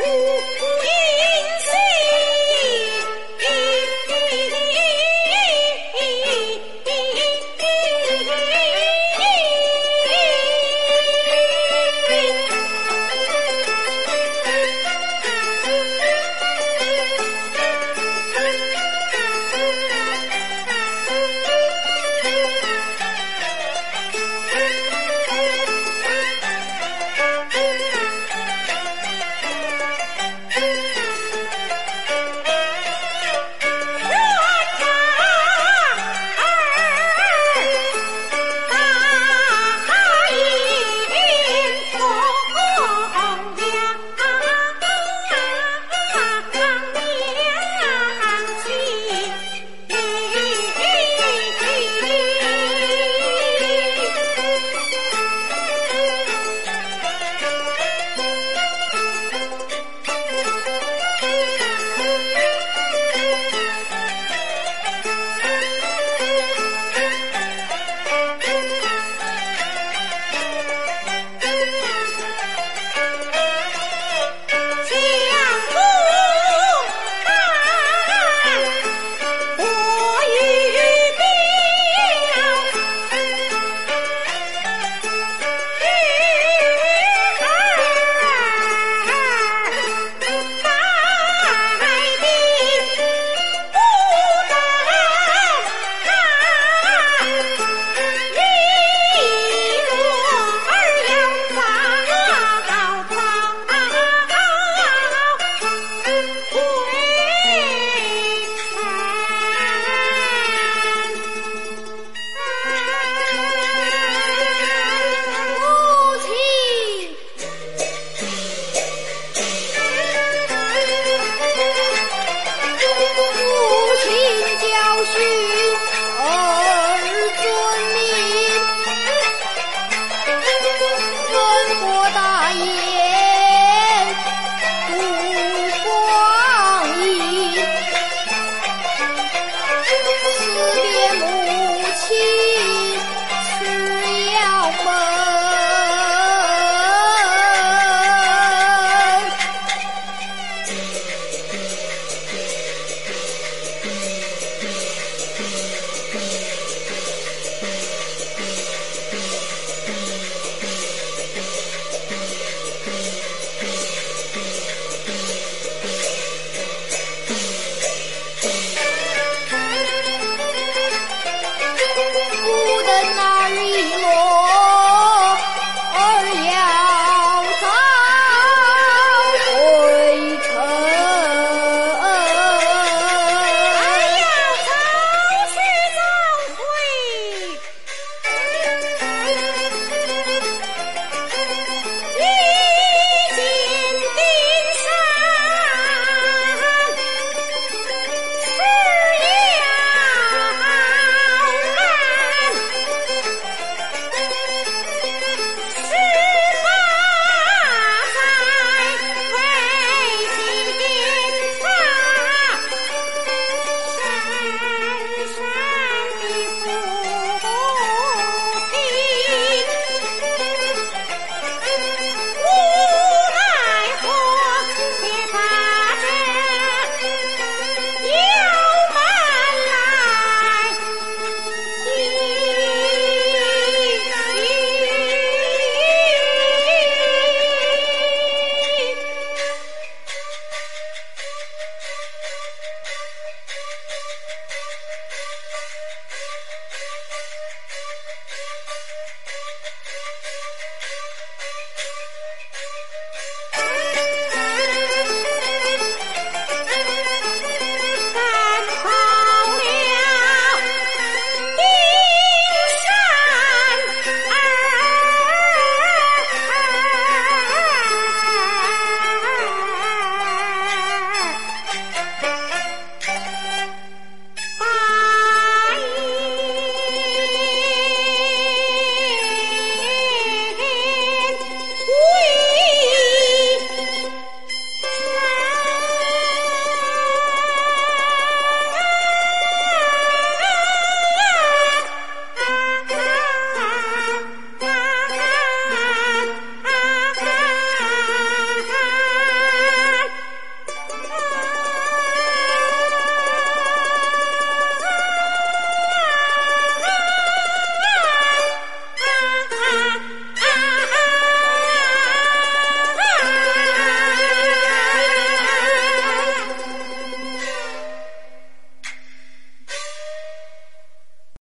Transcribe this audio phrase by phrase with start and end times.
[0.00, 0.36] Woo!